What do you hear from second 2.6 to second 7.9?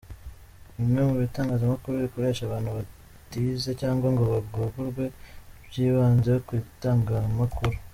batize cyangwa ngo bahugurwe by’ibanze ku itangamakuru.